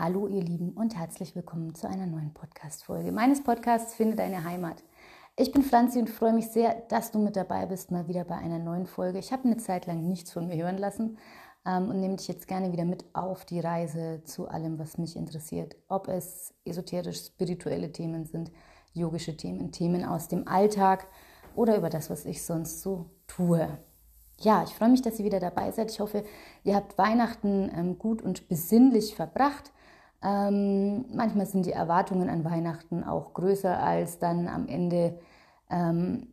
Hallo 0.00 0.28
ihr 0.28 0.42
Lieben 0.42 0.74
und 0.74 0.96
herzlich 0.96 1.34
willkommen 1.34 1.74
zu 1.74 1.88
einer 1.88 2.06
neuen 2.06 2.32
Podcast-Folge 2.32 3.10
meines 3.10 3.42
Podcasts 3.42 3.94
Finde 3.94 4.14
deine 4.14 4.44
Heimat. 4.44 4.84
Ich 5.34 5.50
bin 5.50 5.64
Franzi 5.64 5.98
und 5.98 6.08
freue 6.08 6.32
mich 6.32 6.50
sehr, 6.50 6.72
dass 6.88 7.10
du 7.10 7.18
mit 7.18 7.34
dabei 7.34 7.66
bist, 7.66 7.90
mal 7.90 8.06
wieder 8.06 8.22
bei 8.22 8.36
einer 8.36 8.60
neuen 8.60 8.86
Folge. 8.86 9.18
Ich 9.18 9.32
habe 9.32 9.46
eine 9.46 9.56
Zeit 9.56 9.86
lang 9.86 10.06
nichts 10.06 10.30
von 10.30 10.46
mir 10.46 10.54
hören 10.54 10.78
lassen 10.78 11.18
ähm, 11.66 11.88
und 11.88 11.98
nehme 11.98 12.14
dich 12.14 12.28
jetzt 12.28 12.46
gerne 12.46 12.70
wieder 12.70 12.84
mit 12.84 13.06
auf 13.12 13.44
die 13.44 13.58
Reise 13.58 14.22
zu 14.22 14.46
allem, 14.46 14.78
was 14.78 14.98
mich 14.98 15.16
interessiert. 15.16 15.74
Ob 15.88 16.06
es 16.06 16.54
esoterisch-spirituelle 16.64 17.90
Themen 17.90 18.24
sind, 18.24 18.52
yogische 18.92 19.36
Themen, 19.36 19.72
Themen 19.72 20.04
aus 20.04 20.28
dem 20.28 20.46
Alltag 20.46 21.08
oder 21.56 21.76
über 21.76 21.90
das, 21.90 22.08
was 22.08 22.24
ich 22.24 22.44
sonst 22.44 22.82
so 22.82 23.06
tue. 23.26 23.66
Ja, 24.38 24.62
ich 24.62 24.76
freue 24.76 24.90
mich, 24.90 25.02
dass 25.02 25.18
ihr 25.18 25.24
wieder 25.24 25.40
dabei 25.40 25.72
seid. 25.72 25.90
Ich 25.90 25.98
hoffe, 25.98 26.22
ihr 26.62 26.76
habt 26.76 26.98
Weihnachten 26.98 27.68
ähm, 27.74 27.98
gut 27.98 28.22
und 28.22 28.46
besinnlich 28.46 29.16
verbracht. 29.16 29.72
Ähm, 30.22 31.04
manchmal 31.14 31.46
sind 31.46 31.66
die 31.66 31.72
Erwartungen 31.72 32.28
an 32.28 32.44
Weihnachten 32.44 33.04
auch 33.04 33.34
größer 33.34 33.80
als 33.80 34.18
dann 34.18 34.48
am 34.48 34.66
Ende 34.66 35.18
ähm, 35.70 36.28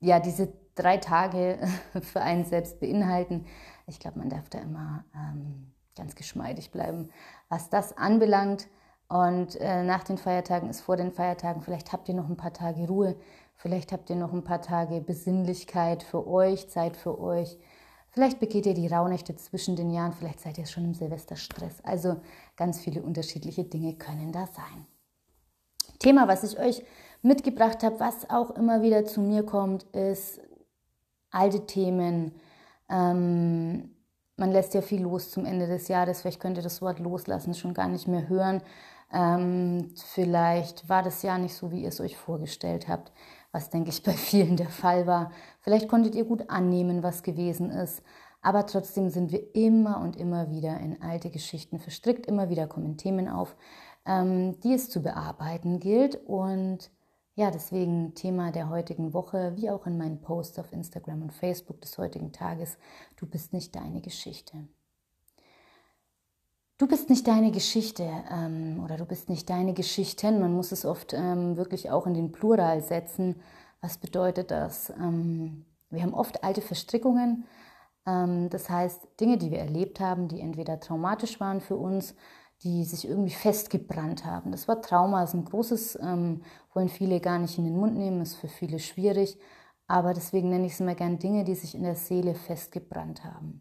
ja 0.00 0.18
diese 0.18 0.52
drei 0.74 0.96
Tage 0.96 1.58
für 2.00 2.22
einen 2.22 2.44
selbst 2.44 2.80
beinhalten. 2.80 3.46
Ich 3.86 4.00
glaube, 4.00 4.18
man 4.18 4.30
darf 4.30 4.48
da 4.48 4.58
immer 4.58 5.04
ähm, 5.14 5.72
ganz 5.96 6.14
geschmeidig 6.14 6.70
bleiben, 6.70 7.10
was 7.48 7.68
das 7.68 7.96
anbelangt. 7.96 8.68
Und 9.08 9.56
äh, 9.60 9.82
nach 9.82 10.04
den 10.04 10.16
Feiertagen 10.16 10.70
ist 10.70 10.80
vor 10.80 10.96
den 10.96 11.12
Feiertagen. 11.12 11.60
Vielleicht 11.60 11.92
habt 11.92 12.08
ihr 12.08 12.14
noch 12.14 12.30
ein 12.30 12.38
paar 12.38 12.54
Tage 12.54 12.86
Ruhe. 12.86 13.16
Vielleicht 13.56 13.92
habt 13.92 14.08
ihr 14.08 14.16
noch 14.16 14.32
ein 14.32 14.44
paar 14.44 14.62
Tage 14.62 15.02
Besinnlichkeit 15.02 16.02
für 16.02 16.26
euch, 16.26 16.70
Zeit 16.70 16.96
für 16.96 17.20
euch. 17.20 17.58
Vielleicht 18.12 18.40
begeht 18.40 18.66
ihr 18.66 18.74
die 18.74 18.88
Rauhnächte 18.88 19.34
zwischen 19.36 19.74
den 19.74 19.90
Jahren, 19.90 20.12
vielleicht 20.12 20.40
seid 20.40 20.58
ihr 20.58 20.66
schon 20.66 20.84
im 20.84 20.94
Silvesterstress. 20.94 21.80
Also 21.82 22.20
ganz 22.56 22.78
viele 22.78 23.02
unterschiedliche 23.02 23.64
Dinge 23.64 23.94
können 23.94 24.32
da 24.32 24.46
sein. 24.46 24.86
Thema, 25.98 26.28
was 26.28 26.44
ich 26.44 26.58
euch 26.58 26.82
mitgebracht 27.22 27.82
habe, 27.82 27.98
was 28.00 28.28
auch 28.28 28.50
immer 28.50 28.82
wieder 28.82 29.06
zu 29.06 29.22
mir 29.22 29.44
kommt, 29.44 29.84
ist 29.94 30.40
alte 31.30 31.64
Themen. 31.64 32.32
Ähm, 32.90 33.96
man 34.36 34.52
lässt 34.52 34.74
ja 34.74 34.82
viel 34.82 35.02
los 35.02 35.30
zum 35.30 35.46
Ende 35.46 35.66
des 35.66 35.88
Jahres. 35.88 36.20
Vielleicht 36.20 36.40
könnt 36.40 36.58
ihr 36.58 36.62
das 36.62 36.82
Wort 36.82 36.98
loslassen 36.98 37.54
schon 37.54 37.72
gar 37.72 37.88
nicht 37.88 38.08
mehr 38.08 38.28
hören. 38.28 38.60
Ähm, 39.10 39.94
vielleicht 39.94 40.86
war 40.88 41.02
das 41.02 41.22
Jahr 41.22 41.38
nicht 41.38 41.54
so, 41.54 41.72
wie 41.72 41.82
ihr 41.82 41.88
es 41.88 42.00
euch 42.00 42.16
vorgestellt 42.16 42.88
habt 42.88 43.10
was 43.52 43.70
denke 43.70 43.90
ich 43.90 44.02
bei 44.02 44.12
vielen 44.12 44.56
der 44.56 44.70
Fall 44.70 45.06
war. 45.06 45.30
Vielleicht 45.60 45.88
konntet 45.88 46.14
ihr 46.14 46.24
gut 46.24 46.50
annehmen, 46.50 47.02
was 47.02 47.22
gewesen 47.22 47.70
ist, 47.70 48.02
aber 48.40 48.66
trotzdem 48.66 49.08
sind 49.08 49.30
wir 49.30 49.54
immer 49.54 50.00
und 50.00 50.16
immer 50.16 50.50
wieder 50.50 50.78
in 50.80 51.00
alte 51.00 51.30
Geschichten 51.30 51.78
verstrickt, 51.78 52.26
immer 52.26 52.48
wieder 52.50 52.66
kommen 52.66 52.96
Themen 52.96 53.28
auf, 53.28 53.56
ähm, 54.04 54.58
die 54.60 54.74
es 54.74 54.90
zu 54.90 55.02
bearbeiten 55.02 55.78
gilt 55.78 56.16
und 56.26 56.90
ja, 57.34 57.50
deswegen 57.50 58.14
Thema 58.14 58.52
der 58.52 58.68
heutigen 58.68 59.14
Woche, 59.14 59.52
wie 59.56 59.70
auch 59.70 59.86
in 59.86 59.96
meinen 59.96 60.20
Posts 60.20 60.58
auf 60.58 60.72
Instagram 60.72 61.22
und 61.22 61.32
Facebook 61.32 61.80
des 61.80 61.96
heutigen 61.96 62.32
Tages, 62.32 62.76
du 63.16 63.26
bist 63.26 63.54
nicht 63.54 63.74
deine 63.74 64.02
Geschichte. 64.02 64.68
Du 66.82 66.88
bist 66.88 67.10
nicht 67.10 67.28
deine 67.28 67.52
Geschichte 67.52 68.10
ähm, 68.28 68.82
oder 68.82 68.96
du 68.96 69.04
bist 69.04 69.28
nicht 69.28 69.48
deine 69.48 69.72
Geschichten. 69.72 70.40
Man 70.40 70.52
muss 70.52 70.72
es 70.72 70.84
oft 70.84 71.12
ähm, 71.12 71.56
wirklich 71.56 71.92
auch 71.92 72.08
in 72.08 72.14
den 72.14 72.32
Plural 72.32 72.80
setzen. 72.80 73.36
Was 73.80 73.98
bedeutet 73.98 74.50
das? 74.50 74.90
Ähm, 74.90 75.64
wir 75.90 76.02
haben 76.02 76.12
oft 76.12 76.42
alte 76.42 76.60
Verstrickungen. 76.60 77.44
Ähm, 78.04 78.50
das 78.50 78.68
heißt, 78.68 79.06
Dinge, 79.20 79.38
die 79.38 79.52
wir 79.52 79.60
erlebt 79.60 80.00
haben, 80.00 80.26
die 80.26 80.40
entweder 80.40 80.80
traumatisch 80.80 81.38
waren 81.38 81.60
für 81.60 81.76
uns, 81.76 82.16
die 82.64 82.82
sich 82.84 83.06
irgendwie 83.06 83.30
festgebrannt 83.30 84.24
haben. 84.24 84.50
Das 84.50 84.66
Wort 84.66 84.84
Trauma 84.84 85.22
ist 85.22 85.34
ein 85.34 85.44
großes, 85.44 86.00
ähm, 86.02 86.42
wollen 86.74 86.88
viele 86.88 87.20
gar 87.20 87.38
nicht 87.38 87.58
in 87.58 87.64
den 87.64 87.76
Mund 87.76 87.96
nehmen, 87.96 88.22
ist 88.22 88.34
für 88.34 88.48
viele 88.48 88.80
schwierig. 88.80 89.38
Aber 89.86 90.14
deswegen 90.14 90.48
nenne 90.48 90.66
ich 90.66 90.72
es 90.72 90.80
immer 90.80 90.96
gern 90.96 91.20
Dinge, 91.20 91.44
die 91.44 91.54
sich 91.54 91.76
in 91.76 91.84
der 91.84 91.94
Seele 91.94 92.34
festgebrannt 92.34 93.22
haben. 93.22 93.60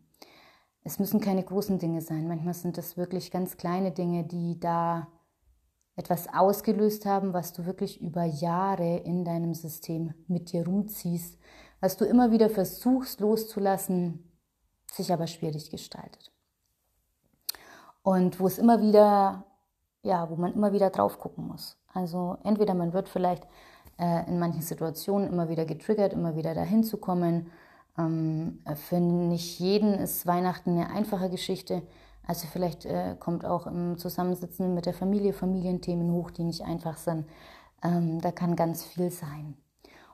Es 0.83 0.99
müssen 0.99 1.19
keine 1.19 1.43
großen 1.43 1.77
Dinge 1.77 2.01
sein. 2.01 2.27
Manchmal 2.27 2.53
sind 2.53 2.77
das 2.77 2.97
wirklich 2.97 3.31
ganz 3.31 3.57
kleine 3.57 3.91
Dinge, 3.91 4.23
die 4.23 4.59
da 4.59 5.07
etwas 5.95 6.27
ausgelöst 6.33 7.05
haben, 7.05 7.33
was 7.33 7.53
du 7.53 7.65
wirklich 7.65 8.01
über 8.01 8.23
Jahre 8.23 8.97
in 8.97 9.23
deinem 9.23 9.53
System 9.53 10.13
mit 10.27 10.51
dir 10.51 10.65
rumziehst, 10.65 11.37
was 11.79 11.97
du 11.97 12.05
immer 12.05 12.31
wieder 12.31 12.49
versuchst 12.49 13.19
loszulassen, 13.19 14.31
sich 14.91 15.13
aber 15.13 15.27
schwierig 15.27 15.69
gestaltet. 15.69 16.31
Und 18.01 18.39
wo 18.39 18.47
es 18.47 18.57
immer 18.57 18.81
wieder, 18.81 19.45
ja, 20.01 20.29
wo 20.29 20.35
man 20.35 20.53
immer 20.53 20.73
wieder 20.73 20.89
drauf 20.89 21.19
gucken 21.19 21.47
muss. 21.47 21.77
Also 21.93 22.37
entweder 22.43 22.73
man 22.73 22.93
wird 22.93 23.09
vielleicht 23.09 23.47
äh, 23.99 24.27
in 24.27 24.39
manchen 24.39 24.61
Situationen 24.61 25.27
immer 25.27 25.49
wieder 25.49 25.65
getriggert, 25.65 26.13
immer 26.13 26.35
wieder 26.35 26.55
dahin 26.55 26.83
zu 26.83 26.97
kommen 26.97 27.51
für 27.95 28.99
nicht 28.99 29.59
jeden 29.59 29.93
ist 29.93 30.25
Weihnachten 30.25 30.71
eine 30.71 30.89
einfache 30.89 31.29
Geschichte. 31.29 31.81
Also 32.25 32.47
vielleicht 32.47 32.85
äh, 32.85 33.15
kommt 33.19 33.45
auch 33.45 33.67
im 33.67 33.97
Zusammensitzen 33.97 34.73
mit 34.73 34.85
der 34.85 34.93
Familie 34.93 35.33
Familienthemen 35.33 36.11
hoch, 36.11 36.31
die 36.31 36.43
nicht 36.43 36.63
einfach 36.63 36.97
sind. 36.97 37.25
Ähm, 37.83 38.21
da 38.21 38.31
kann 38.31 38.55
ganz 38.55 38.83
viel 38.83 39.09
sein. 39.09 39.55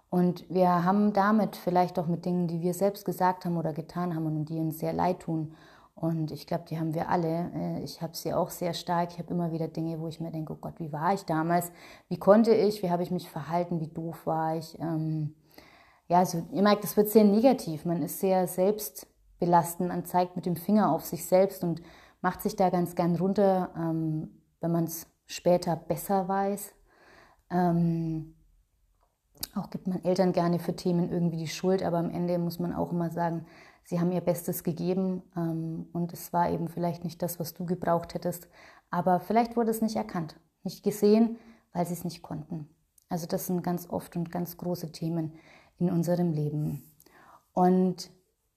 Und 0.10 0.50
wir 0.50 0.86
haben 0.86 1.12
damit 1.14 1.56
vielleicht 1.56 2.00
auch 2.00 2.08
mit 2.08 2.26
Dingen, 2.26 2.48
die 2.48 2.62
wir 2.62 2.74
selbst 2.74 3.06
gesagt 3.06 3.46
haben 3.46 3.58
oder 3.58 3.74
getan 3.74 4.16
haben 4.16 4.26
und 4.26 4.46
die 4.46 4.60
uns 4.60 4.80
sehr 4.80 4.94
leid 4.94 5.20
tun. 5.20 5.54
Und 5.96 6.32
ich 6.32 6.48
glaube, 6.48 6.66
die 6.70 6.80
haben 6.80 6.94
wir 6.94 7.10
alle. 7.10 7.52
Äh, 7.54 7.84
ich 7.84 8.02
habe 8.02 8.16
sie 8.16 8.34
auch 8.34 8.50
sehr 8.52 8.74
stark. 8.74 9.12
Ich 9.12 9.20
habe 9.20 9.34
immer 9.34 9.52
wieder 9.52 9.68
Dinge, 9.68 10.00
wo 10.00 10.08
ich 10.08 10.22
mir 10.22 10.32
denke, 10.32 10.54
oh 10.54 10.58
Gott, 10.62 10.80
wie 10.80 10.94
war 10.94 11.14
ich 11.14 11.26
damals? 11.26 11.72
Wie 12.08 12.18
konnte 12.18 12.54
ich? 12.54 12.84
Wie 12.84 12.90
habe 12.90 13.04
ich 13.04 13.12
mich 13.12 13.30
verhalten? 13.30 13.82
Wie 13.82 13.88
doof 13.88 14.26
war 14.26 14.56
ich? 14.56 14.80
Ähm, 14.80 15.34
ja, 16.08 16.20
also 16.20 16.46
ihr 16.52 16.62
merkt, 16.62 16.84
das 16.84 16.96
wird 16.96 17.10
sehr 17.10 17.24
negativ. 17.24 17.86
Man 17.86 18.02
ist 18.02 18.20
sehr 18.20 18.48
selbstbelastend. 18.48 19.90
Man 19.90 20.06
zeigt 20.06 20.36
mit 20.36 20.46
dem 20.46 20.56
Finger 20.56 20.92
auf 20.92 21.06
sich 21.06 21.26
selbst 21.26 21.64
und 21.64 21.82
macht 22.22 22.42
sich 22.42 22.56
da 22.56 22.70
ganz 22.70 22.96
gern 22.96 23.16
runter, 23.16 23.72
ähm, 23.78 24.42
wenn 24.62 24.72
man 24.72 24.86
es 24.86 25.08
später 25.26 25.76
besser 25.76 26.28
weiß. 26.28 26.74
Ähm, 27.52 28.36
auch 29.56 29.70
gibt 29.70 29.88
man 29.88 30.04
Eltern 30.04 30.34
gerne 30.34 30.60
für 30.60 30.76
Themen 30.76 31.12
irgendwie 31.12 31.38
die 31.38 31.48
Schuld, 31.48 31.84
aber 31.84 31.98
am 31.98 32.10
Ende 32.10 32.40
muss 32.40 32.60
man 32.60 32.74
auch 32.74 32.92
immer 32.92 33.10
sagen, 33.10 33.46
sie 33.84 34.00
haben 34.00 34.12
ihr 34.12 34.22
Bestes 34.22 34.64
gegeben 34.64 35.24
ähm, 35.36 35.88
und 35.94 36.12
es 36.14 36.34
war 36.34 36.50
eben 36.50 36.70
vielleicht 36.70 37.04
nicht 37.04 37.22
das, 37.22 37.40
was 37.40 37.54
du 37.54 37.66
gebraucht 37.66 38.14
hättest, 38.14 38.48
aber 38.90 39.20
vielleicht 39.20 39.56
wurde 39.56 39.72
es 39.72 39.82
nicht 39.82 39.96
erkannt, 39.96 40.40
nicht 40.64 40.84
gesehen, 40.84 41.38
weil 41.74 41.86
sie 41.86 41.94
es 41.94 42.04
nicht 42.04 42.24
konnten. 42.24 42.68
Also 43.10 43.28
das 43.28 43.48
sind 43.48 43.62
ganz 43.62 43.90
oft 43.90 44.16
und 44.16 44.32
ganz 44.32 44.58
große 44.58 44.92
Themen, 44.92 45.34
in 45.80 45.90
unserem 45.90 46.32
Leben. 46.32 46.84
Und 47.54 48.12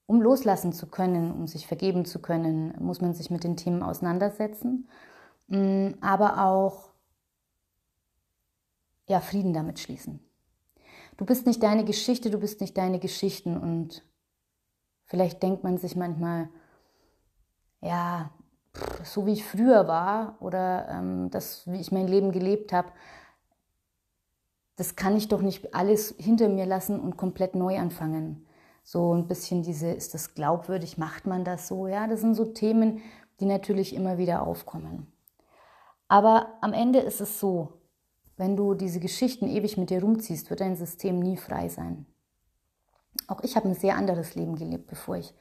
um 0.07 0.21
loslassen 0.21 0.73
zu 0.73 0.87
können, 0.89 1.31
um 1.31 1.47
sich 1.47 1.67
vergeben 1.67 2.05
zu 2.05 2.21
können, 2.21 2.75
muss 2.81 3.01
man 3.01 3.15
sich 3.15 3.31
mit 3.31 3.45
den 3.45 3.57
Themen 3.57 3.83
auseinandersetzen, 3.83 4.89
mm, 5.49 5.91
aber 6.01 6.45
auch 6.45 6.91
ja, 9.09 9.21
Frieden 9.21 9.53
damit 9.53 9.79
schließen. 9.79 10.21
Du 11.17 11.25
bist 11.25 11.47
nicht 11.47 11.63
deine 11.63 11.85
Geschichte, 11.85 12.31
du 12.31 12.39
bist 12.39 12.61
nicht 12.61 12.77
deine 12.77 12.99
Geschichten 12.99 13.57
und 13.57 14.05
vielleicht 15.05 15.43
denkt 15.43 15.65
man 15.65 15.79
sich 15.79 15.97
manchmal, 15.97 16.49
ja, 17.81 18.31
so 19.05 19.27
wie 19.27 19.33
ich 19.33 19.45
früher 19.45 19.89
war 19.89 20.37
oder 20.41 20.89
ähm, 20.89 21.31
das, 21.31 21.67
wie 21.67 21.81
ich 21.81 21.93
mein 21.93 22.07
Leben 22.07 22.33
gelebt 22.33 22.73
habe, 22.73 22.93
das 24.81 24.97
kann 24.97 25.15
ich 25.15 25.29
doch 25.29 25.43
nicht 25.43 25.75
alles 25.75 26.15
hinter 26.17 26.49
mir 26.49 26.65
lassen 26.65 26.99
und 26.99 27.19
komplett 27.19 27.55
neu 27.55 27.79
anfangen. 27.79 28.47
So 28.83 29.13
ein 29.13 29.29
bisschen 29.29 29.63
diese, 29.63 29.91
ist 29.91 30.15
das 30.15 30.33
glaubwürdig, 30.35 30.97
macht 30.97 31.27
man 31.27 31.45
das 31.45 31.69
so? 31.69 31.87
Ja, 31.87 32.07
das 32.07 32.23
sind 32.23 32.35
so 32.35 32.47
Themen, 32.47 33.03
die 33.41 33.45
natürlich 33.45 33.95
immer 33.95 34.17
wieder 34.17 34.47
aufkommen. 34.47 35.13
Aber 36.09 36.55
am 36.63 36.73
Ende 36.73 36.99
ist 36.99 37.21
es 37.21 37.39
so, 37.39 37.75
wenn 38.39 38.57
du 38.57 38.73
diese 38.73 39.01
Geschichten 39.01 39.49
ewig 39.49 39.77
mit 39.77 39.91
dir 39.91 40.01
rumziehst, 40.01 40.49
wird 40.49 40.63
dein 40.63 40.77
System 40.77 41.19
nie 41.19 41.37
frei 41.37 41.69
sein. 41.69 42.07
Auch 43.29 43.43
ich 43.43 43.57
habe 43.57 43.69
ein 43.69 43.75
sehr 43.75 43.97
anderes 43.97 44.35
Leben 44.35 44.57
gelebt, 44.57 44.87
bevor 44.87 45.19
ich 45.19 45.35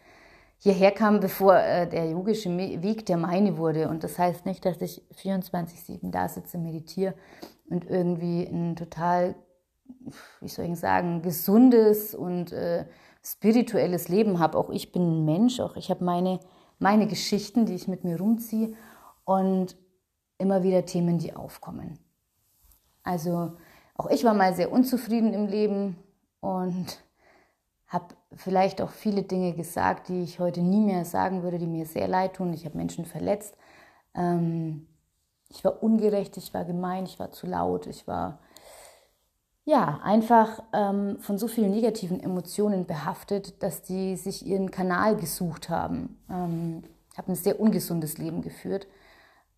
hierher 0.59 0.91
kam, 0.91 1.19
bevor 1.19 1.55
äh, 1.55 1.87
der 1.87 2.09
yogische 2.09 2.55
Weg 2.55 3.05
der 3.05 3.17
meine 3.17 3.57
wurde. 3.57 3.89
Und 3.89 4.03
das 4.03 4.19
heißt 4.19 4.45
nicht, 4.45 4.63
dass 4.65 4.79
ich 4.81 5.01
24-7 5.15 6.11
da 6.11 6.27
sitze, 6.27 6.57
meditiere 6.57 7.15
und 7.69 7.89
irgendwie 7.89 8.43
ein 8.43 8.75
total, 8.75 9.35
wie 10.41 10.49
soll 10.49 10.65
ich 10.65 10.79
sagen, 10.79 11.21
gesundes 11.21 12.13
und 12.13 12.51
äh, 12.51 12.85
spirituelles 13.23 14.09
Leben 14.09 14.39
habe. 14.39 14.57
Auch 14.57 14.69
ich 14.69 14.91
bin 14.91 15.01
ein 15.01 15.25
Mensch, 15.25 15.59
auch 15.59 15.75
ich 15.75 15.89
habe 15.89 16.03
meine, 16.03 16.39
meine 16.77 17.07
Geschichten, 17.07 17.65
die 17.65 17.75
ich 17.75 17.87
mit 17.87 18.03
mir 18.03 18.19
rumziehe 18.19 18.73
und 19.23 19.77
immer 20.37 20.63
wieder 20.63 20.85
Themen, 20.85 21.17
die 21.17 21.35
aufkommen. 21.35 21.99
Also 23.03 23.53
auch 23.95 24.09
ich 24.09 24.23
war 24.23 24.33
mal 24.33 24.53
sehr 24.53 24.71
unzufrieden 24.71 25.33
im 25.33 25.47
Leben 25.47 25.97
und 26.41 27.03
habe 27.89 28.15
vielleicht 28.35 28.81
auch 28.81 28.91
viele 28.91 29.23
Dinge 29.23 29.53
gesagt, 29.53 30.07
die 30.09 30.23
ich 30.23 30.39
heute 30.39 30.61
nie 30.61 30.81
mehr 30.81 31.05
sagen 31.05 31.43
würde, 31.43 31.59
die 31.59 31.67
mir 31.67 31.85
sehr 31.85 32.07
leid 32.07 32.35
tun. 32.35 32.53
Ich 32.53 32.65
habe 32.65 32.77
Menschen 32.77 33.05
verletzt. 33.05 33.57
Ähm, 34.15 34.87
Ich 35.51 35.63
war 35.63 35.81
ungerecht, 35.81 36.37
ich 36.37 36.53
war 36.53 36.63
gemein, 36.65 37.05
ich 37.05 37.19
war 37.19 37.31
zu 37.31 37.47
laut, 37.47 37.87
ich 37.87 38.05
war 38.07 38.39
ja 39.65 39.99
einfach 40.03 40.61
ähm, 40.73 41.17
von 41.19 41.37
so 41.39 41.47
vielen 41.47 41.71
negativen 41.71 42.19
Emotionen 42.19 42.85
behaftet, 42.85 43.63
dass 43.63 43.81
die 43.81 44.15
sich 44.15 44.45
ihren 44.45 44.69
Kanal 44.69 45.15
gesucht 45.15 45.69
haben. 45.69 46.19
Ähm, 46.29 46.83
habe 47.17 47.31
ein 47.31 47.35
sehr 47.35 47.59
ungesundes 47.59 48.17
Leben 48.19 48.41
geführt, 48.43 48.87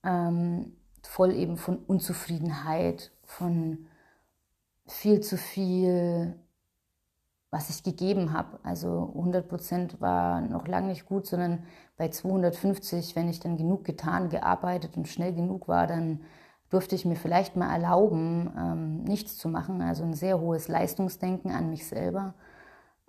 ähm, 0.04 0.78
voll 1.04 1.34
eben 1.34 1.58
von 1.58 1.78
Unzufriedenheit, 1.88 3.12
von 3.26 3.88
viel 4.88 5.20
zu 5.22 5.38
viel, 5.38 6.36
was 7.52 7.70
ich 7.70 7.84
gegeben 7.84 8.34
habe. 8.34 8.60
Also 8.64 9.12
100 9.16 9.48
Prozent 9.48 10.02
war 10.02 10.42
noch 10.42 10.68
lange 10.68 10.88
nicht 10.88 11.06
gut, 11.06 11.28
sondern 11.28 11.64
bei 11.98 12.10
250, 12.10 13.16
wenn 13.16 13.30
ich 13.30 13.40
dann 13.40 13.58
genug 13.58 13.84
getan, 13.84 14.30
gearbeitet 14.30 14.98
und 14.98 15.08
schnell 15.08 15.34
genug 15.34 15.68
war, 15.68 15.86
dann 15.86 16.22
durfte 16.70 16.96
ich 16.96 17.06
mir 17.06 17.18
vielleicht 17.18 17.58
mal 17.58 17.72
erlauben, 17.72 18.52
ähm, 18.58 19.04
nichts 19.04 19.38
zu 19.38 19.50
machen. 19.50 19.82
Also 19.82 20.04
ein 20.04 20.14
sehr 20.14 20.40
hohes 20.40 20.70
Leistungsdenken 20.70 21.52
an 21.52 21.70
mich 21.70 21.86
selber, 21.86 22.36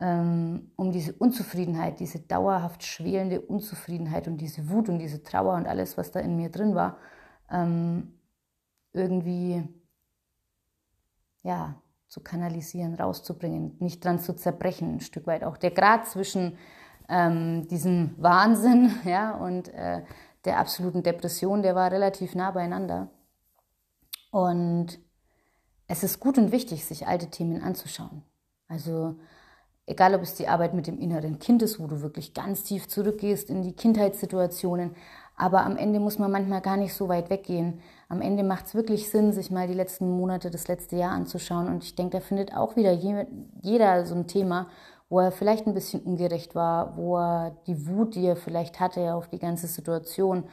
ähm, 0.01 0.73
um 0.77 0.91
diese 0.91 1.13
Unzufriedenheit, 1.13 2.01
diese 2.01 2.19
dauerhaft 2.21 2.83
schwelende 2.83 3.41
Unzufriedenheit 3.41 4.27
und 4.27 4.39
diese 4.39 4.69
Wut 4.69 4.89
und 4.89 4.99
diese 4.99 5.23
Trauer 5.23 5.55
und 5.55 5.69
alles, 5.69 5.97
was 5.97 6.11
da 6.11 6.19
in 6.21 6.37
mir 6.37 6.51
drin 6.51 6.75
war, 6.75 6.97
ähm, 7.51 8.19
irgendwie 8.93 9.63
ja, 11.45 11.82
zu 12.13 12.21
kanalisieren, 12.21 12.95
rauszubringen, 12.95 13.75
nicht 13.79 14.05
dran 14.05 14.19
zu 14.19 14.37
zerbrechen, 14.37 14.97
ein 14.97 15.01
Stück 15.01 15.27
weit 15.27 15.45
auch. 15.45 15.57
Der 15.57 15.71
Grad 15.71 16.07
zwischen 16.07 16.59
ähm, 17.09 17.67
diesem 17.69 18.15
Wahnsinn 18.19 18.93
ja, 19.07 19.35
und 19.35 19.73
äh, 19.73 20.03
der 20.45 20.59
absoluten 20.59 21.03
Depression, 21.03 21.63
der 21.63 21.75
war 21.75 21.91
relativ 21.91 22.35
nah 22.35 22.51
beieinander. 22.51 23.09
Und 24.31 24.99
es 25.87 26.03
ist 26.05 26.21
gut 26.21 26.37
und 26.37 26.53
wichtig, 26.53 26.85
sich 26.85 27.07
alte 27.07 27.31
Themen 27.31 27.63
anzuschauen. 27.63 28.23
Also 28.69 29.19
egal, 29.87 30.15
ob 30.15 30.21
es 30.21 30.35
die 30.35 30.49
Arbeit 30.49 30.75
mit 30.75 30.87
dem 30.89 30.99
inneren 30.99 31.39
Kind 31.39 31.63
ist, 31.63 31.81
wo 31.81 31.87
du 31.87 32.03
wirklich 32.03 32.35
ganz 32.35 32.63
tief 32.63 32.89
zurückgehst 32.89 33.49
in 33.49 33.63
die 33.63 33.73
Kindheitssituationen, 33.73 34.97
aber 35.43 35.67
am 35.67 35.77
Ende 35.77 35.99
muss 35.99 36.21
man 36.21 36.31
manchmal 36.31 36.61
gar 36.61 36.77
nicht 36.77 36.95
so 36.95 37.09
weit 37.09 37.29
weggehen. 37.29 37.81
Am 38.09 38.21
Ende 38.21 38.45
macht 38.45 38.67
es 38.67 38.77
wirklich 38.77 39.11
Sinn, 39.11 39.33
sich 39.33 39.51
mal 39.51 39.67
die 39.67 39.75
letzten 39.75 40.09
Monate, 40.09 40.53
das 40.53 40.69
letzte 40.69 40.95
Jahr 40.95 41.11
anzuschauen. 41.11 41.67
Und 41.67 41.83
ich 41.83 41.97
denke, 41.97 42.19
da 42.19 42.21
findet 42.21 42.57
auch 42.57 42.77
wieder 42.77 42.93
jeder 43.61 44.07
so 44.07 44.15
ein 44.15 44.29
Thema, 44.29 44.69
wo 45.09 45.19
er 45.19 45.33
vielleicht 45.33 45.67
ein 45.67 45.75
bisschen 45.75 46.01
ungerecht 46.03 46.55
war, 46.55 46.97
wo 46.97 47.19
er 47.19 47.57
die 47.67 47.89
Wut, 47.89 48.15
die 48.15 48.25
er 48.25 48.37
vielleicht 48.37 48.79
hatte 48.79 49.15
auf 49.15 49.27
die 49.27 49.41
ganze 49.41 49.67
Situation, 49.67 50.45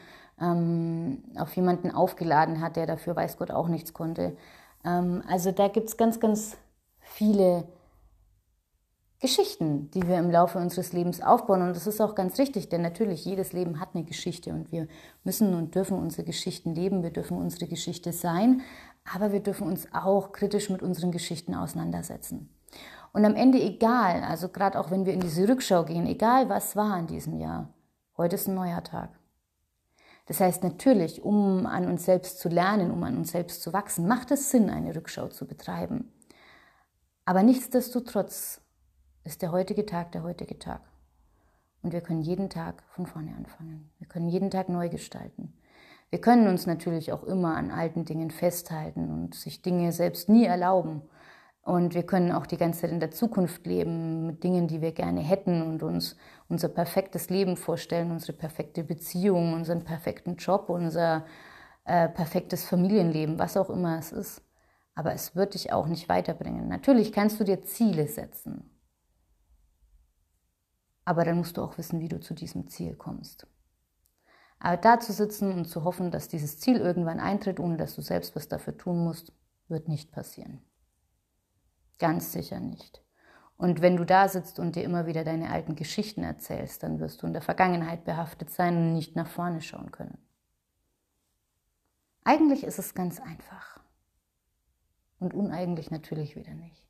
ähm, 0.42 1.22
auf 1.38 1.56
jemanden 1.56 1.92
aufgeladen 1.92 2.60
hat, 2.60 2.76
der 2.76 2.88
dafür 2.88 3.16
weiß 3.16 3.38
Gott 3.38 3.52
auch 3.52 3.68
nichts 3.68 3.94
konnte. 3.94 4.36
Ähm, 4.84 5.22
also 5.30 5.52
da 5.52 5.68
gibt 5.68 5.90
es 5.90 5.98
ganz, 5.98 6.20
ganz 6.20 6.58
viele 7.00 7.66
Geschichten, 9.20 9.92
die 9.92 10.08
wir 10.08 10.18
im 10.18 10.32
Laufe 10.32 10.58
unseres 10.58 10.94
Lebens 10.94 11.22
aufbauen. 11.22 11.62
Und 11.62 11.76
das 11.76 11.88
ist 11.88 12.00
auch 12.00 12.16
ganz 12.16 12.40
richtig, 12.40 12.70
denn 12.70 12.82
natürlich 12.82 13.26
jedes 13.26 13.52
Leben 13.52 13.80
hat 13.80 13.90
eine 13.94 14.06
Geschichte 14.06 14.52
und 14.52 14.72
wir 14.72 14.88
müssen 15.26 15.54
und 15.54 15.76
dürfen 15.76 16.00
unsere 16.00 16.24
Geschichten 16.24 16.74
leben, 16.74 17.04
wir 17.04 17.12
dürfen 17.12 17.38
unsere 17.38 17.68
Geschichte 17.68 18.14
sein, 18.14 18.62
aber 19.14 19.34
wir 19.34 19.42
dürfen 19.42 19.68
uns 19.68 19.88
auch 19.94 20.32
kritisch 20.32 20.70
mit 20.70 20.82
unseren 20.82 21.12
Geschichten 21.12 21.54
auseinandersetzen. 21.54 22.50
Und 23.12 23.26
am 23.26 23.36
Ende 23.36 23.60
egal, 23.62 24.24
also 24.24 24.48
gerade 24.48 24.80
auch 24.80 24.90
wenn 24.90 25.06
wir 25.06 25.14
in 25.14 25.20
diese 25.20 25.48
Rückschau 25.50 25.84
gehen, 25.84 26.06
egal 26.06 26.48
was 26.48 26.76
war 26.76 26.98
in 26.98 27.08
diesem 27.08 27.40
Jahr, 27.40 27.74
heute 28.16 28.36
ist 28.36 28.48
ein 28.48 28.56
neuer 28.56 28.84
Tag. 28.84 29.10
Das 30.28 30.40
heißt 30.40 30.64
natürlich, 30.64 31.24
um 31.24 31.66
an 31.66 31.88
uns 31.88 32.06
selbst 32.06 32.40
zu 32.40 32.50
lernen, 32.50 32.92
um 32.92 33.04
an 33.04 33.18
uns 33.18 33.32
selbst 33.32 33.64
zu 33.64 33.74
wachsen, 33.74 34.08
macht 34.08 34.32
es 34.32 34.52
Sinn, 34.52 34.70
eine 34.70 34.96
Rückschau 34.96 35.28
zu 35.28 35.48
betreiben. 35.48 36.14
Aber 37.26 37.42
nichtsdestotrotz 37.42 38.62
ist 39.30 39.44
der 39.44 39.52
heutige 39.52 39.86
Tag 39.86 40.12
der 40.12 40.24
heutige 40.24 40.58
Tag. 40.58 40.82
Und 41.84 41.94
wir 41.94 42.02
können 42.02 42.22
jeden 42.22 42.50
Tag 42.50 42.84
von 42.90 43.06
vorne 43.06 43.36
anfangen. 43.38 43.92
Wir 44.00 44.08
können 44.08 44.28
jeden 44.28 44.50
Tag 44.50 44.70
neu 44.70 44.90
gestalten. 44.90 45.54
Wir 46.10 46.20
können 46.20 46.48
uns 46.48 46.66
natürlich 46.66 47.14
auch 47.14 47.24
immer 47.24 47.56
an 47.56 47.70
alten 47.70 48.06
Dingen 48.06 48.32
festhalten 48.32 49.12
und 49.12 49.36
sich 49.36 49.62
Dinge 49.62 49.92
selbst 49.92 50.30
nie 50.30 50.46
erlauben. 50.46 51.04
Und 51.62 51.94
wir 51.94 52.02
können 52.02 52.32
auch 52.32 52.48
die 52.48 52.58
ganze 52.58 52.82
Zeit 52.82 52.92
in 52.92 53.00
der 53.00 53.12
Zukunft 53.12 53.68
leben 53.68 54.26
mit 54.26 54.44
Dingen, 54.44 54.68
die 54.68 54.82
wir 54.82 54.94
gerne 54.94 55.22
hätten 55.22 55.62
und 55.62 55.84
uns 55.84 56.18
unser 56.48 56.68
perfektes 56.68 57.30
Leben 57.30 57.56
vorstellen, 57.56 58.10
unsere 58.10 58.34
perfekte 58.34 58.84
Beziehung, 58.84 59.54
unseren 59.54 59.84
perfekten 59.84 60.38
Job, 60.38 60.70
unser 60.70 61.24
äh, 61.86 62.10
perfektes 62.10 62.64
Familienleben, 62.64 63.38
was 63.38 63.56
auch 63.58 63.70
immer 63.70 64.00
es 64.00 64.12
ist. 64.12 64.42
Aber 64.96 65.14
es 65.14 65.36
wird 65.36 65.54
dich 65.54 65.72
auch 65.72 65.86
nicht 65.86 66.10
weiterbringen. 66.10 66.68
Natürlich 66.68 67.14
kannst 67.14 67.40
du 67.40 67.44
dir 67.44 67.62
Ziele 67.62 68.08
setzen. 68.08 68.79
Aber 71.10 71.26
dann 71.26 71.38
musst 71.38 71.58
du 71.58 71.64
auch 71.64 71.80
wissen, 71.80 72.02
wie 72.02 72.08
du 72.08 72.20
zu 72.20 72.36
diesem 72.36 72.68
Ziel 72.68 72.96
kommst. 72.96 73.48
Aber 74.60 74.78
da 74.78 75.00
zu 75.00 75.12
sitzen 75.12 75.52
und 75.52 75.66
zu 75.66 75.84
hoffen, 75.84 76.12
dass 76.12 76.28
dieses 76.28 76.60
Ziel 76.60 76.78
irgendwann 76.78 77.20
eintritt, 77.20 77.60
ohne 77.60 77.78
dass 77.78 77.96
du 77.96 78.04
selbst 78.04 78.36
was 78.36 78.48
dafür 78.48 78.78
tun 78.78 79.04
musst, 79.04 79.34
wird 79.70 79.88
nicht 79.88 80.12
passieren. 80.12 80.62
Ganz 81.98 82.32
sicher 82.32 82.60
nicht. 82.60 83.04
Und 83.58 83.82
wenn 83.82 83.98
du 83.98 84.06
da 84.06 84.28
sitzt 84.28 84.60
und 84.60 84.76
dir 84.76 84.84
immer 84.84 85.08
wieder 85.08 85.24
deine 85.24 85.50
alten 85.50 85.76
Geschichten 85.76 86.22
erzählst, 86.22 86.84
dann 86.84 87.00
wirst 87.00 87.24
du 87.24 87.26
in 87.26 87.34
der 87.34 87.42
Vergangenheit 87.42 88.04
behaftet 88.04 88.52
sein 88.52 88.78
und 88.78 88.94
nicht 88.94 89.16
nach 89.16 89.28
vorne 89.28 89.62
schauen 89.62 89.90
können. 89.90 90.20
Eigentlich 92.24 92.64
ist 92.64 92.78
es 92.78 92.94
ganz 92.94 93.20
einfach. 93.20 93.80
Und 95.18 95.34
uneigentlich 95.34 95.90
natürlich 95.90 96.36
wieder 96.36 96.54
nicht. 96.54 96.89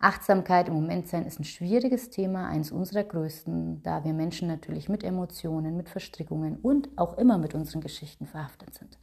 Achtsamkeit 0.00 0.68
im 0.68 0.74
Moment 0.74 1.08
sein 1.08 1.26
ist 1.26 1.40
ein 1.40 1.44
schwieriges 1.44 2.10
Thema, 2.10 2.46
eins 2.46 2.70
unserer 2.70 3.02
größten, 3.02 3.82
da 3.82 4.04
wir 4.04 4.12
Menschen 4.12 4.46
natürlich 4.46 4.88
mit 4.88 5.02
Emotionen, 5.02 5.76
mit 5.76 5.88
Verstrickungen 5.88 6.56
und 6.56 6.88
auch 6.96 7.18
immer 7.18 7.36
mit 7.36 7.54
unseren 7.54 7.80
Geschichten 7.80 8.26
verhaftet 8.26 8.74
sind. 8.74 8.96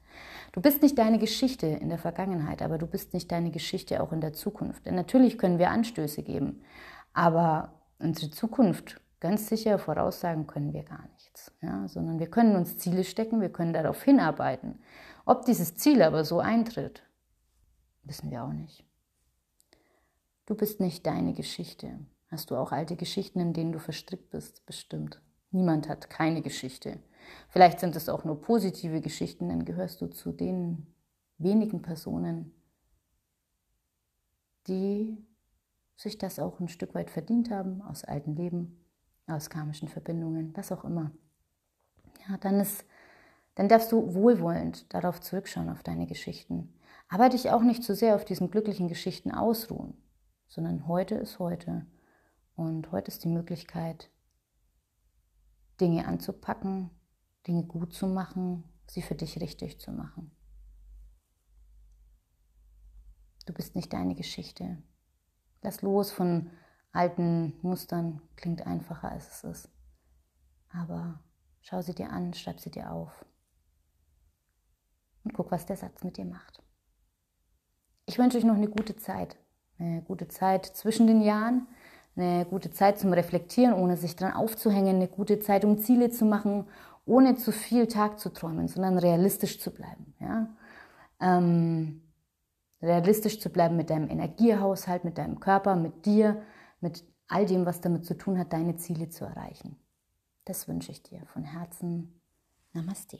Du 0.53 0.61
bist 0.61 0.81
nicht 0.81 0.97
deine 0.97 1.19
Geschichte 1.19 1.67
in 1.67 1.89
der 1.89 1.97
Vergangenheit, 1.97 2.61
aber 2.61 2.77
du 2.77 2.87
bist 2.87 3.13
nicht 3.13 3.29
deine 3.31 3.51
Geschichte 3.51 4.01
auch 4.01 4.13
in 4.13 4.21
der 4.21 4.31
Zukunft. 4.31 4.85
Denn 4.85 4.95
natürlich 4.95 5.37
können 5.37 5.59
wir 5.59 5.69
Anstöße 5.69 6.23
geben, 6.23 6.61
aber 7.13 7.73
unsere 7.99 8.31
Zukunft 8.31 9.01
ganz 9.19 9.47
sicher 9.47 9.77
voraussagen 9.79 10.47
können 10.47 10.71
wir 10.71 10.83
gar 10.83 11.05
nichts, 11.13 11.51
ja? 11.61 11.87
sondern 11.89 12.19
wir 12.19 12.29
können 12.29 12.55
uns 12.55 12.77
Ziele 12.77 13.03
stecken, 13.03 13.41
wir 13.41 13.51
können 13.51 13.73
darauf 13.73 14.01
hinarbeiten. 14.01 14.79
Ob 15.25 15.45
dieses 15.45 15.75
Ziel 15.75 16.01
aber 16.01 16.23
so 16.23 16.39
eintritt, 16.39 17.03
wissen 18.03 18.31
wir 18.31 18.43
auch 18.43 18.53
nicht. 18.53 18.85
Du 20.47 20.53
bist 20.53 20.79
nicht 20.79 21.07
deine 21.07 21.33
Geschichte. 21.33 21.99
Hast 22.27 22.51
du 22.51 22.55
auch 22.55 22.71
alte 22.71 22.95
Geschichten, 22.95 23.39
in 23.39 23.53
denen 23.53 23.71
du 23.71 23.79
verstrickt 23.79 24.29
bist? 24.29 24.63
Bestimmt. 24.67 25.19
Niemand 25.49 25.89
hat 25.89 26.09
keine 26.09 26.43
Geschichte. 26.43 26.99
Vielleicht 27.49 27.79
sind 27.79 27.95
es 27.95 28.09
auch 28.09 28.25
nur 28.25 28.39
positive 28.41 29.01
Geschichten, 29.01 29.49
dann 29.49 29.65
gehörst 29.65 30.01
du 30.01 30.07
zu 30.07 30.31
den 30.31 30.85
wenigen 31.39 31.81
Personen, 31.81 32.51
die 34.67 35.17
sich 35.95 36.19
das 36.19 36.37
auch 36.37 36.59
ein 36.59 36.67
Stück 36.67 36.93
weit 36.93 37.09
verdient 37.09 37.49
haben, 37.49 37.81
aus 37.81 38.03
alten 38.03 38.35
Leben, 38.35 38.85
aus 39.25 39.49
karmischen 39.49 39.87
Verbindungen, 39.87 40.55
was 40.55 40.71
auch 40.71 40.83
immer. 40.83 41.11
Ja, 42.29 42.37
dann 42.37 42.59
ist, 42.59 42.85
dann 43.55 43.67
darfst 43.67 43.91
du 43.91 44.13
wohlwollend 44.13 44.93
darauf 44.93 45.21
zurückschauen, 45.21 45.69
auf 45.69 45.81
deine 45.81 46.05
Geschichten. 46.05 46.71
Aber 47.09 47.29
dich 47.29 47.49
auch 47.49 47.61
nicht 47.61 47.83
zu 47.83 47.95
sehr 47.95 48.15
auf 48.15 48.25
diesen 48.25 48.51
glücklichen 48.51 48.87
Geschichten 48.87 49.31
ausruhen 49.31 49.95
sondern 50.55 50.87
heute 50.87 51.15
ist 51.15 51.37
heute. 51.39 51.85
Und 52.55 52.93
heute 52.93 53.09
ist 53.09 53.25
die 53.25 53.29
Möglichkeit, 53.29 54.09
Dinge 55.81 56.07
anzupacken, 56.07 56.89
Dinge 57.45 57.65
gut 57.65 57.93
zu 57.93 58.07
machen, 58.07 58.63
sie 58.87 59.01
für 59.01 59.15
dich 59.15 59.41
richtig 59.41 59.81
zu 59.81 59.91
machen. 59.91 60.31
Du 63.45 63.53
bist 63.53 63.75
nicht 63.75 63.91
deine 63.91 64.15
Geschichte. 64.15 64.81
Lass 65.61 65.81
los 65.81 66.13
von 66.13 66.49
alten 66.93 67.59
Mustern, 67.61 68.21
klingt 68.37 68.65
einfacher 68.65 69.11
als 69.11 69.27
es 69.27 69.43
ist. 69.43 69.69
Aber 70.69 71.21
schau 71.59 71.81
sie 71.81 71.93
dir 71.93 72.11
an, 72.11 72.33
schreib 72.33 72.61
sie 72.61 72.71
dir 72.71 72.93
auf 72.93 73.25
und 75.25 75.33
guck, 75.33 75.51
was 75.51 75.65
der 75.65 75.75
Satz 75.75 76.05
mit 76.05 76.15
dir 76.15 76.25
macht. 76.25 76.63
Ich 78.05 78.17
wünsche 78.17 78.37
euch 78.37 78.45
noch 78.45 78.55
eine 78.55 78.69
gute 78.69 78.95
Zeit 78.95 79.37
eine 79.79 80.01
gute 80.01 80.27
Zeit 80.27 80.65
zwischen 80.65 81.07
den 81.07 81.21
Jahren, 81.21 81.67
eine 82.15 82.45
gute 82.45 82.71
Zeit 82.71 82.99
zum 82.99 83.13
Reflektieren, 83.13 83.73
ohne 83.73 83.97
sich 83.97 84.15
dran 84.15 84.33
aufzuhängen, 84.33 84.95
eine 84.95 85.07
gute 85.07 85.39
Zeit, 85.39 85.65
um 85.65 85.77
Ziele 85.77 86.09
zu 86.09 86.25
machen, 86.25 86.65
ohne 87.05 87.35
zu 87.35 87.51
viel 87.51 87.87
Tag 87.87 88.19
zu 88.19 88.29
träumen, 88.29 88.67
sondern 88.67 88.97
realistisch 88.97 89.59
zu 89.59 89.71
bleiben. 89.71 90.13
Ja? 90.19 90.47
Ähm, 91.19 92.01
realistisch 92.81 93.39
zu 93.39 93.49
bleiben 93.49 93.75
mit 93.75 93.89
deinem 93.89 94.09
Energiehaushalt, 94.09 95.03
mit 95.03 95.17
deinem 95.17 95.39
Körper, 95.39 95.75
mit 95.75 96.05
dir, 96.05 96.41
mit 96.79 97.03
all 97.27 97.45
dem, 97.45 97.65
was 97.65 97.81
damit 97.81 98.05
zu 98.05 98.17
tun 98.17 98.37
hat, 98.37 98.53
deine 98.53 98.75
Ziele 98.77 99.09
zu 99.09 99.25
erreichen. 99.25 99.75
Das 100.45 100.67
wünsche 100.67 100.91
ich 100.91 101.01
dir 101.03 101.25
von 101.25 101.43
Herzen. 101.43 102.21
Namaste. 102.73 103.17